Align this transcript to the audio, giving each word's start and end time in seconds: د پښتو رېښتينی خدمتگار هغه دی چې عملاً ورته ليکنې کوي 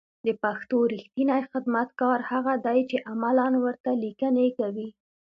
د 0.25 0.27
پښتو 0.43 0.77
رېښتينی 0.93 1.41
خدمتگار 1.51 2.19
هغه 2.31 2.53
دی 2.65 2.79
چې 2.89 2.97
عملاً 3.11 3.47
ورته 3.65 3.91
ليکنې 4.03 4.47
کوي 4.59 4.89